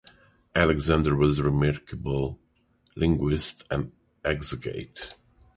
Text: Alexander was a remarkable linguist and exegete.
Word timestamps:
Alexander 0.55 1.15
was 1.15 1.37
a 1.37 1.43
remarkable 1.43 2.39
linguist 2.95 3.63
and 3.69 3.91
exegete. 4.25 5.13